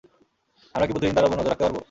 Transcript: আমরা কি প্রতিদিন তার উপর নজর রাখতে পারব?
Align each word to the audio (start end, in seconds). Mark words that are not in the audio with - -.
আমরা 0.75 0.85
কি 0.87 0.93
প্রতিদিন 0.93 1.15
তার 1.15 1.27
উপর 1.27 1.37
নজর 1.37 1.49
রাখতে 1.49 1.63
পারব? 1.65 1.77